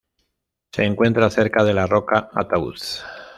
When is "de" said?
1.63-1.75